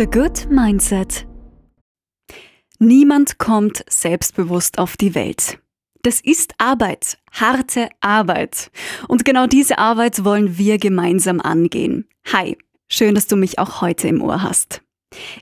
[0.00, 1.26] The Good Mindset.
[2.78, 5.58] Niemand kommt selbstbewusst auf die Welt.
[6.00, 8.70] Das ist Arbeit, harte Arbeit.
[9.08, 12.08] Und genau diese Arbeit wollen wir gemeinsam angehen.
[12.32, 12.56] Hi,
[12.88, 14.80] schön, dass du mich auch heute im Ohr hast.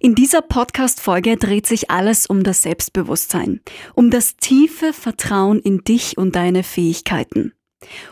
[0.00, 3.60] In dieser Podcast-Folge dreht sich alles um das Selbstbewusstsein,
[3.94, 7.52] um das tiefe Vertrauen in dich und deine Fähigkeiten,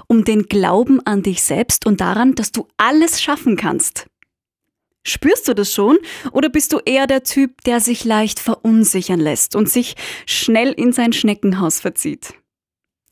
[0.06, 4.06] um den Glauben an dich selbst und daran, dass du alles schaffen kannst.
[5.06, 5.98] Spürst du das schon?
[6.32, 9.94] Oder bist du eher der Typ, der sich leicht verunsichern lässt und sich
[10.26, 12.34] schnell in sein Schneckenhaus verzieht?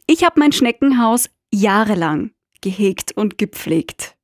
[0.06, 4.16] Ich habe mein Schneckenhaus jahrelang gehegt und gepflegt.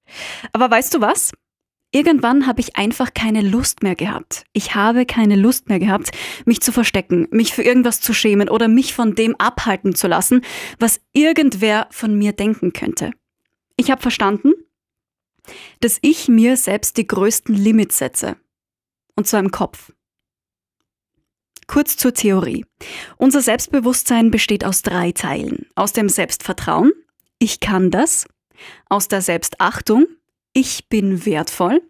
[0.53, 1.31] Aber weißt du was?
[1.93, 4.45] Irgendwann habe ich einfach keine Lust mehr gehabt.
[4.53, 6.11] Ich habe keine Lust mehr gehabt,
[6.45, 10.43] mich zu verstecken, mich für irgendwas zu schämen oder mich von dem abhalten zu lassen,
[10.79, 13.13] was irgendwer von mir denken könnte.
[13.77, 14.53] Ich habe verstanden,
[15.81, 18.37] dass ich mir selbst die größten Limits setze.
[19.17, 19.93] Und zwar im Kopf.
[21.67, 22.67] Kurz zur Theorie.
[23.17, 25.67] Unser Selbstbewusstsein besteht aus drei Teilen.
[25.77, 26.93] Aus dem Selbstvertrauen,
[27.39, 28.27] ich kann das,
[28.89, 30.07] aus der Selbstachtung,
[30.53, 31.81] ich bin wertvoll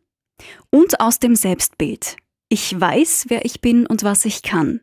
[0.70, 2.16] und aus dem Selbstbild,
[2.48, 4.80] ich weiß, wer ich bin und was ich kann.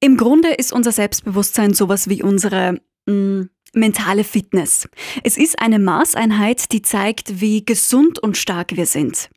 [0.00, 4.88] Im Grunde ist unser Selbstbewusstsein sowas wie unsere mh, mm, mentale Fitness.
[5.22, 9.30] Es ist eine Maßeinheit, die zeigt, wie gesund und stark wir sind.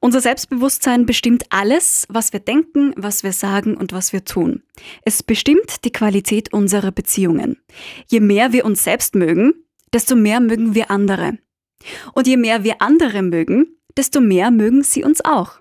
[0.00, 4.62] Unser Selbstbewusstsein bestimmt alles, was wir denken, was wir sagen und was wir tun.
[5.04, 7.58] Es bestimmt die Qualität unserer Beziehungen.
[8.08, 9.52] Je mehr wir uns selbst mögen,
[9.92, 11.38] desto mehr mögen wir andere.
[12.14, 15.59] Und je mehr wir andere mögen, desto mehr mögen sie uns auch.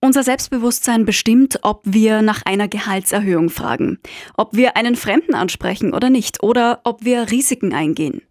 [0.00, 3.98] Unser Selbstbewusstsein bestimmt, ob wir nach einer Gehaltserhöhung fragen,
[4.36, 8.22] ob wir einen Fremden ansprechen oder nicht, oder ob wir Risiken eingehen.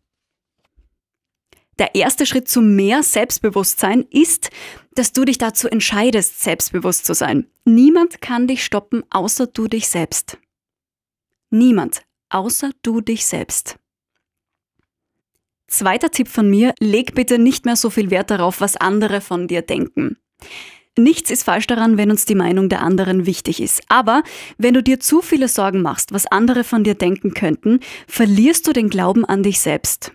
[1.78, 4.50] Der erste Schritt zu mehr Selbstbewusstsein ist,
[4.96, 7.48] dass du dich dazu entscheidest, selbstbewusst zu sein.
[7.66, 10.38] Niemand kann dich stoppen, außer du dich selbst.
[11.50, 13.78] Niemand, außer du dich selbst.
[15.68, 19.48] Zweiter Tipp von mir, leg bitte nicht mehr so viel Wert darauf, was andere von
[19.48, 20.18] dir denken.
[20.98, 23.84] Nichts ist falsch daran, wenn uns die Meinung der anderen wichtig ist.
[23.88, 24.24] Aber
[24.58, 28.74] wenn du dir zu viele Sorgen machst, was andere von dir denken könnten, verlierst du
[28.74, 30.12] den Glauben an dich selbst.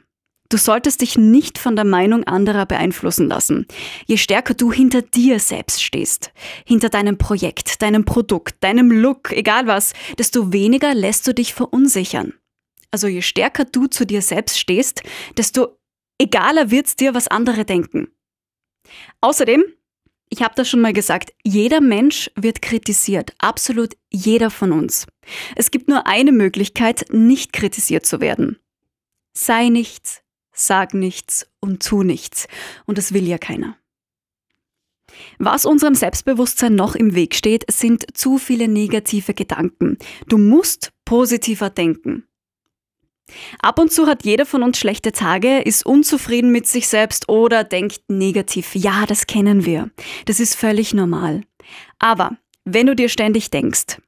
[0.53, 3.67] Du solltest dich nicht von der Meinung anderer beeinflussen lassen.
[4.05, 6.31] Je stärker du hinter dir selbst stehst,
[6.67, 12.35] hinter deinem Projekt, deinem Produkt, deinem Look, egal was, desto weniger lässt du dich verunsichern.
[12.91, 15.03] Also je stärker du zu dir selbst stehst,
[15.39, 15.79] desto
[16.19, 18.09] egaler wird's dir, was andere denken.
[19.23, 19.65] Außerdem
[20.33, 25.07] ich habe das schon mal gesagt, jeder Mensch wird kritisiert, absolut jeder von uns.
[25.57, 28.59] Es gibt nur eine Möglichkeit, nicht kritisiert zu werden.
[29.35, 32.49] Sei nichts, sag nichts und tu nichts.
[32.87, 33.77] Und das will ja keiner.
[35.39, 39.99] Was unserem Selbstbewusstsein noch im Weg steht, sind zu viele negative Gedanken.
[40.29, 42.27] Du musst positiver denken.
[43.61, 47.65] Ab und zu hat jeder von uns schlechte Tage, ist unzufrieden mit sich selbst oder
[47.65, 48.75] denkt negativ.
[48.75, 49.91] Ja, das kennen wir.
[50.27, 51.43] Das ist völlig normal.
[51.99, 53.99] Aber wenn du dir ständig denkst,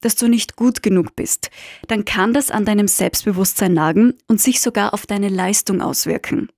[0.00, 1.50] dass du nicht gut genug bist,
[1.86, 6.48] dann kann das an deinem Selbstbewusstsein nagen und sich sogar auf deine Leistung auswirken.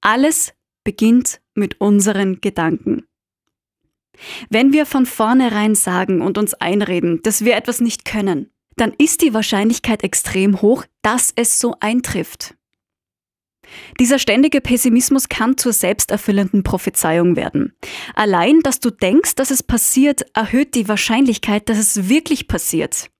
[0.00, 0.52] Alles
[0.84, 3.04] beginnt mit unseren Gedanken.
[4.50, 9.22] Wenn wir von vornherein sagen und uns einreden, dass wir etwas nicht können, dann ist
[9.22, 12.54] die Wahrscheinlichkeit extrem hoch, dass es so eintrifft.
[13.98, 17.74] Dieser ständige Pessimismus kann zur selbsterfüllenden Prophezeiung werden.
[18.14, 23.10] Allein, dass du denkst, dass es passiert, erhöht die Wahrscheinlichkeit, dass es wirklich passiert.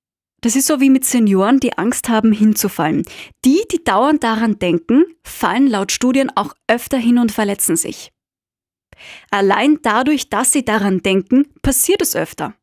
[0.40, 3.04] Das ist so wie mit Senioren, die Angst haben, hinzufallen.
[3.44, 8.10] Die, die dauernd daran denken, fallen laut Studien auch öfter hin und verletzen sich.
[9.30, 12.54] Allein dadurch, dass sie daran denken, passiert es öfter.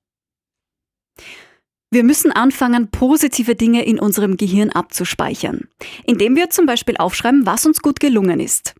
[1.90, 5.70] Wir müssen anfangen, positive Dinge in unserem Gehirn abzuspeichern,
[6.06, 8.76] indem wir zum Beispiel aufschreiben, was uns gut gelungen ist.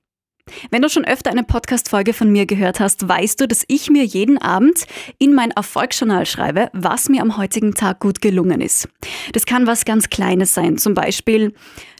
[0.72, 4.04] Wenn du schon öfter eine Podcast-Folge von mir gehört hast, weißt du, dass ich mir
[4.04, 4.88] jeden Abend
[5.20, 8.90] in mein Erfolgsjournal schreibe, was mir am heutigen Tag gut gelungen ist.
[9.32, 11.54] Das kann was ganz Kleines sein, zum Beispiel,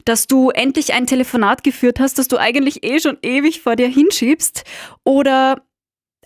[0.04, 3.88] dass du endlich ein Telefonat geführt hast, das du eigentlich eh schon ewig vor dir
[3.88, 4.64] hinschiebst,
[5.04, 5.62] oder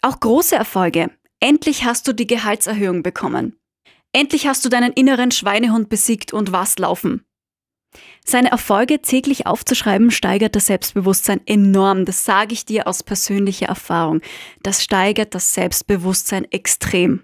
[0.00, 1.10] auch große Erfolge.
[1.40, 3.56] Endlich hast du die Gehaltserhöhung bekommen.
[4.12, 7.24] Endlich hast du deinen inneren Schweinehund besiegt und warst laufen.
[8.24, 12.04] Seine Erfolge täglich aufzuschreiben steigert das Selbstbewusstsein enorm.
[12.04, 14.20] Das sage ich dir aus persönlicher Erfahrung.
[14.62, 17.22] Das steigert das Selbstbewusstsein extrem.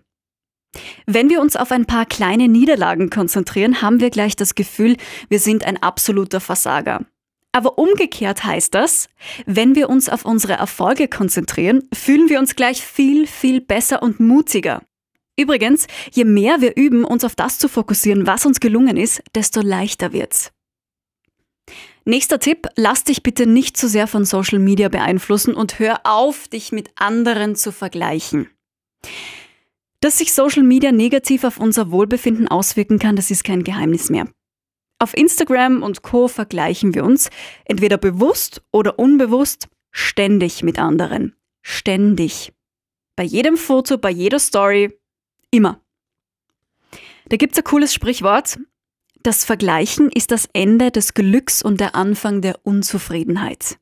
[1.06, 4.96] Wenn wir uns auf ein paar kleine Niederlagen konzentrieren, haben wir gleich das Gefühl,
[5.28, 7.06] wir sind ein absoluter Versager.
[7.52, 9.08] Aber umgekehrt heißt das,
[9.46, 14.20] wenn wir uns auf unsere Erfolge konzentrieren, fühlen wir uns gleich viel, viel besser und
[14.20, 14.82] mutiger.
[15.38, 19.60] Übrigens, je mehr wir üben, uns auf das zu fokussieren, was uns gelungen ist, desto
[19.60, 20.50] leichter wird's.
[22.04, 26.48] Nächster Tipp, lass dich bitte nicht zu sehr von Social Media beeinflussen und hör auf,
[26.48, 28.48] dich mit anderen zu vergleichen.
[30.00, 34.26] Dass sich Social Media negativ auf unser Wohlbefinden auswirken kann, das ist kein Geheimnis mehr.
[34.98, 37.30] Auf Instagram und Co vergleichen wir uns,
[37.64, 41.36] entweder bewusst oder unbewusst, ständig mit anderen.
[41.62, 42.52] Ständig.
[43.14, 44.98] Bei jedem Foto, bei jeder Story,
[45.50, 45.80] Immer.
[47.28, 48.58] Da gibt es ein cooles Sprichwort.
[49.22, 53.78] Das Vergleichen ist das Ende des Glücks und der Anfang der Unzufriedenheit.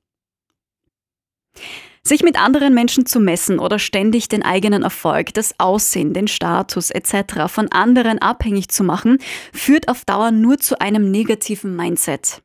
[2.02, 6.90] Sich mit anderen Menschen zu messen oder ständig den eigenen Erfolg, das Aussehen, den Status
[6.90, 7.48] etc.
[7.48, 9.18] von anderen abhängig zu machen,
[9.52, 12.42] führt auf Dauer nur zu einem negativen Mindset.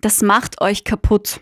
[0.00, 1.40] Das macht euch kaputt.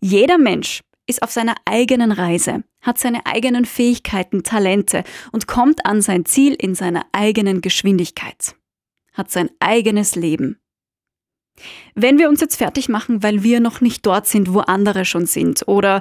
[0.00, 6.00] Jeder Mensch ist auf seiner eigenen Reise, hat seine eigenen Fähigkeiten, Talente und kommt an
[6.00, 8.54] sein Ziel in seiner eigenen Geschwindigkeit,
[9.12, 10.58] hat sein eigenes Leben.
[11.94, 15.26] Wenn wir uns jetzt fertig machen, weil wir noch nicht dort sind, wo andere schon
[15.26, 16.00] sind oder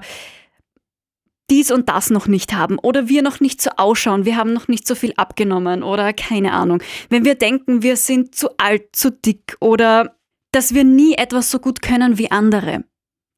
[1.49, 4.67] dies und das noch nicht haben oder wir noch nicht so ausschauen, wir haben noch
[4.67, 6.81] nicht so viel abgenommen oder keine Ahnung.
[7.09, 10.15] Wenn wir denken, wir sind zu alt, zu dick oder
[10.51, 12.83] dass wir nie etwas so gut können wie andere,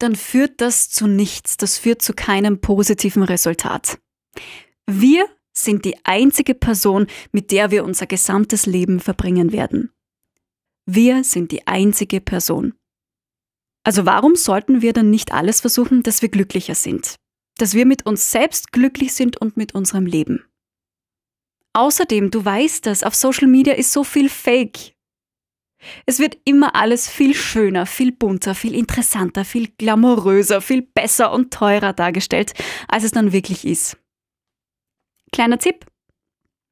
[0.01, 3.99] dann führt das zu nichts, das führt zu keinem positiven Resultat.
[4.87, 9.91] Wir sind die einzige Person, mit der wir unser gesamtes Leben verbringen werden.
[10.85, 12.73] Wir sind die einzige Person.
[13.83, 17.15] Also warum sollten wir dann nicht alles versuchen, dass wir glücklicher sind?
[17.57, 20.45] Dass wir mit uns selbst glücklich sind und mit unserem Leben.
[21.73, 24.95] Außerdem, du weißt das, auf Social Media ist so viel Fake.
[26.05, 31.51] Es wird immer alles viel schöner, viel bunter, viel interessanter, viel glamouröser, viel besser und
[31.51, 32.53] teurer dargestellt,
[32.87, 33.97] als es dann wirklich ist.
[35.31, 35.85] Kleiner Tipp.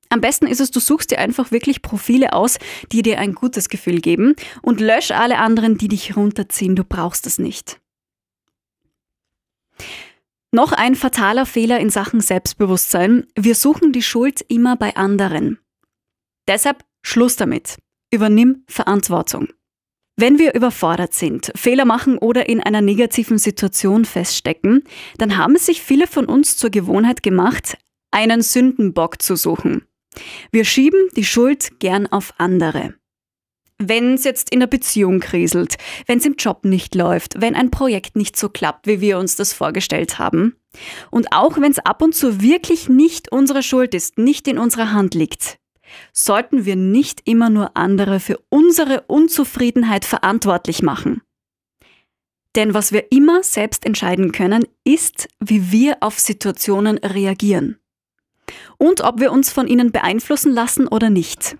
[0.09, 2.57] Am besten ist es, du suchst dir einfach wirklich Profile aus,
[2.91, 6.75] die dir ein gutes Gefühl geben und lösch alle anderen, die dich runterziehen.
[6.75, 7.79] Du brauchst es nicht.
[10.51, 13.27] Noch ein fataler Fehler in Sachen Selbstbewusstsein.
[13.35, 15.59] Wir suchen die Schuld immer bei anderen.
[16.47, 17.77] Deshalb Schluss damit.
[18.11, 19.49] Übernimm Verantwortung.
[20.17, 24.83] Wenn wir überfordert sind, Fehler machen oder in einer negativen Situation feststecken,
[25.17, 27.77] dann haben sich viele von uns zur Gewohnheit gemacht,
[28.11, 29.83] einen Sündenbock zu suchen.
[30.51, 32.95] Wir schieben die Schuld gern auf andere.
[33.77, 37.71] Wenn es jetzt in der Beziehung kriselt, wenn es im Job nicht läuft, wenn ein
[37.71, 40.57] Projekt nicht so klappt, wie wir uns das vorgestellt haben.
[41.11, 44.91] Und auch wenn es ab und zu wirklich nicht unsere Schuld ist, nicht in unserer
[44.91, 45.59] Hand liegt,
[46.13, 51.21] sollten wir nicht immer nur andere für unsere Unzufriedenheit verantwortlich machen.
[52.55, 57.79] Denn was wir immer selbst entscheiden können, ist, wie wir auf Situationen reagieren.
[58.77, 61.57] Und ob wir uns von ihnen beeinflussen lassen oder nicht.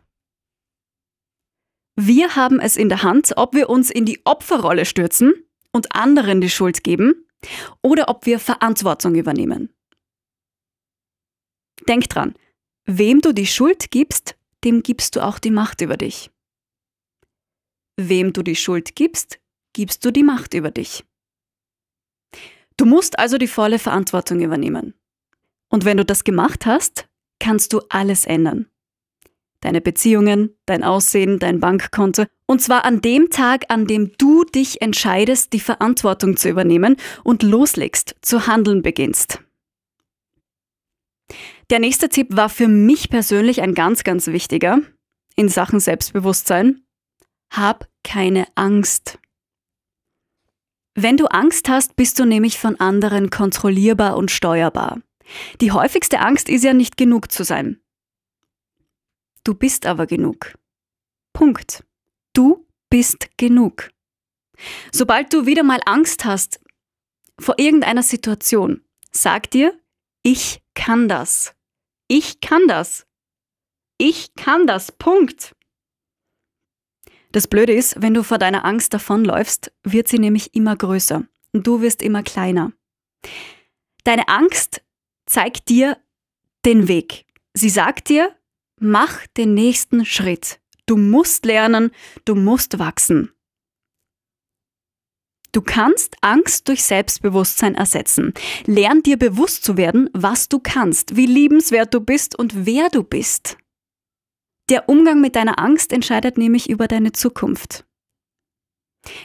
[1.96, 5.34] Wir haben es in der Hand, ob wir uns in die Opferrolle stürzen
[5.72, 7.26] und anderen die Schuld geben
[7.82, 9.70] oder ob wir Verantwortung übernehmen.
[11.88, 12.36] Denk dran,
[12.92, 16.32] Wem du die Schuld gibst, dem gibst du auch die Macht über dich.
[17.98, 19.40] Wem du die Schuld gibst,
[19.74, 21.06] gibst du die Macht über dich.
[22.78, 24.96] Du musst also die volle Verantwortung übernehmen.
[25.70, 28.66] Und wenn du das gemacht hast, kannst du alles ändern.
[29.62, 32.26] Deine Beziehungen, dein Aussehen, dein Bankkonto.
[32.48, 37.44] Und zwar an dem Tag, an dem du dich entscheidest, die Verantwortung zu übernehmen und
[37.44, 39.44] loslegst, zu handeln beginnst.
[41.70, 44.80] Der nächste Tipp war für mich persönlich ein ganz, ganz wichtiger
[45.36, 46.84] in Sachen Selbstbewusstsein.
[47.54, 49.20] Hab keine Angst.
[50.96, 55.02] Wenn du Angst hast, bist du nämlich von anderen kontrollierbar und steuerbar.
[55.62, 57.80] Die häufigste Angst ist ja nicht genug zu sein.
[59.44, 60.58] Du bist aber genug.
[61.34, 61.86] Punkt.
[62.34, 63.92] Du bist genug.
[64.92, 66.60] Sobald du wieder mal Angst hast
[67.40, 69.80] vor irgendeiner Situation, sag dir,
[70.24, 71.56] ich kann das.
[72.12, 73.06] Ich kann das.
[74.00, 74.92] Ich kann das.
[74.92, 75.56] Punkt.
[77.32, 81.24] Das Blöde ist, wenn du vor deiner Angst davonläufst, wird sie nämlich immer größer
[81.54, 82.74] und du wirst immer kleiner.
[84.06, 84.82] Deine Angst
[85.28, 85.98] zeigt dir
[86.66, 87.28] den Weg.
[87.54, 88.36] Sie sagt dir,
[88.80, 90.60] mach den nächsten Schritt.
[90.88, 91.92] Du musst lernen,
[92.26, 93.32] du musst wachsen.
[95.52, 98.34] Du kannst Angst durch Selbstbewusstsein ersetzen.
[98.66, 103.04] Lern dir bewusst zu werden, was du kannst, wie liebenswert du bist und wer du
[103.04, 103.58] bist.
[104.70, 107.86] Der Umgang mit deiner Angst entscheidet nämlich über deine Zukunft.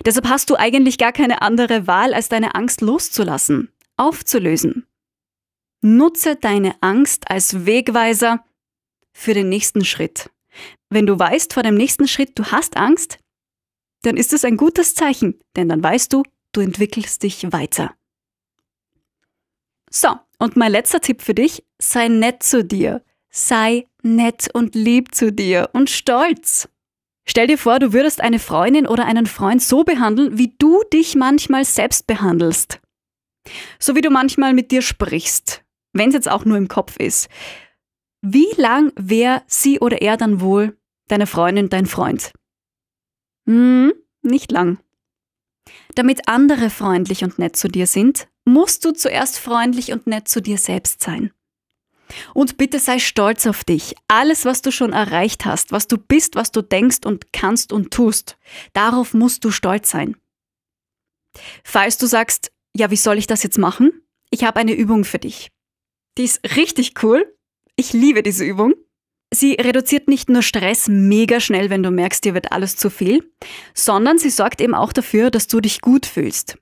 [0.07, 4.87] Deshalb hast du eigentlich gar keine andere Wahl, als deine Angst loszulassen, aufzulösen.
[5.83, 8.45] Nutze deine Angst als Wegweiser
[9.13, 10.31] für den nächsten Schritt.
[10.89, 13.19] Wenn du weißt vor dem nächsten Schritt, du hast Angst,
[14.07, 17.95] dann ist es ein gutes Zeichen, denn dann weißt du, du entwickelst dich weiter.
[19.91, 20.09] So,
[20.39, 23.03] und mein letzter Tipp für dich, sei nett zu dir.
[23.31, 26.69] Sei nett und lieb zu dir und stolz.
[27.27, 31.15] Stell dir vor, du würdest eine Freundin oder einen Freund so behandeln, wie du dich
[31.17, 32.81] manchmal selbst behandelst.
[33.79, 37.29] So wie du manchmal mit dir sprichst, wenn es jetzt auch nur im Kopf ist.
[38.21, 40.77] Wie lang wäre sie oder er dann wohl
[41.09, 42.33] deine Freundin, dein Freund?
[43.47, 44.79] Hm, nicht lang.
[45.95, 50.41] Damit andere freundlich und nett zu dir sind, musst du zuerst freundlich und nett zu
[50.43, 51.33] dir selbst sein.
[52.35, 53.95] Und bitte sei stolz auf dich.
[54.09, 57.91] Alles, was du schon erreicht hast, was du bist, was du denkst und kannst und
[57.93, 58.37] tust,
[58.73, 60.17] darauf musst du stolz sein.
[61.65, 63.93] Falls du sagst, ja, wie soll ich das jetzt machen?
[64.31, 65.51] Ich habe eine Übung für dich.
[66.19, 67.35] Die ist richtig cool.
[67.77, 68.75] Ich liebe diese Übung.
[69.35, 73.29] Sie reduziert nicht nur Stress mega schnell, wenn du merkst, dir wird alles zu viel,
[73.75, 76.57] sondern sie sorgt eben auch dafür, dass du dich gut fühlst.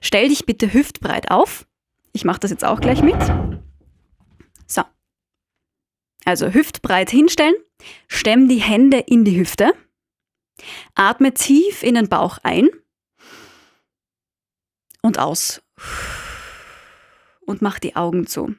[0.00, 1.66] Stell dich bitte hüftbreit auf.
[2.12, 3.18] Ich mache das jetzt auch gleich mit.
[4.66, 4.84] So.
[6.24, 7.54] Also hüftbreit hinstellen,
[8.08, 9.74] stemm die Hände in die Hüfte,
[10.94, 12.70] atme tief in den Bauch ein
[15.02, 15.62] und aus.
[17.40, 18.56] Und mach die Augen zu.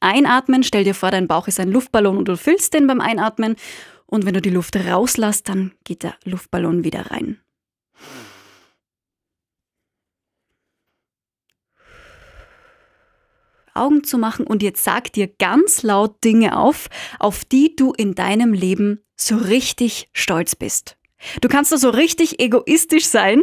[0.00, 3.56] Einatmen, stell dir vor, dein Bauch ist ein Luftballon und du füllst den beim Einatmen.
[4.06, 7.40] Und wenn du die Luft rauslässt, dann geht der Luftballon wieder rein.
[13.74, 16.88] Augen zu machen und jetzt sag dir ganz laut Dinge auf,
[17.18, 20.96] auf die du in deinem Leben so richtig stolz bist.
[21.40, 23.42] Du kannst da so richtig egoistisch sein,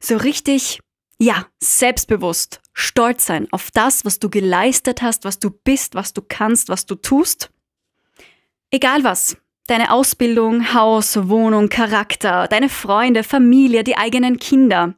[0.00, 0.80] so richtig,
[1.18, 6.22] ja, selbstbewusst, stolz sein auf das, was du geleistet hast, was du bist, was du
[6.22, 7.50] kannst, was du tust.
[8.70, 9.36] Egal was.
[9.66, 14.94] Deine Ausbildung, Haus, Wohnung, Charakter, deine Freunde, Familie, die eigenen Kinder.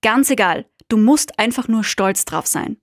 [0.00, 0.66] Ganz egal.
[0.88, 2.78] Du musst einfach nur stolz drauf sein.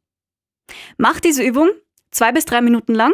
[0.98, 1.70] Mach diese Übung
[2.12, 3.14] zwei bis drei Minuten lang.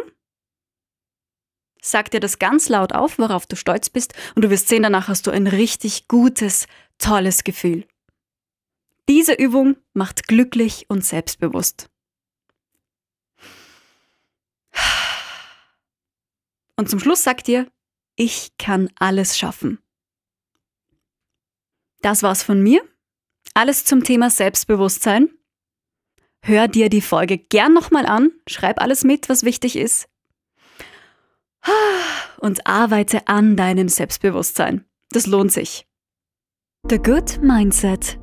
[1.80, 5.08] Sag dir das ganz laut auf, worauf du stolz bist, und du wirst sehen, danach
[5.08, 6.66] hast du ein richtig gutes,
[6.98, 7.86] tolles Gefühl.
[9.08, 11.88] Diese Übung macht glücklich und selbstbewusst.
[16.76, 17.70] Und zum Schluss sagt dir,
[18.16, 19.78] ich kann alles schaffen.
[22.02, 22.86] Das war's von mir.
[23.54, 25.30] Alles zum Thema Selbstbewusstsein.
[26.42, 30.08] Hör dir die Folge gern nochmal an, schreib alles mit, was wichtig ist
[32.38, 34.84] und arbeite an deinem Selbstbewusstsein.
[35.10, 35.86] Das lohnt sich.
[36.88, 38.18] The Good Mindset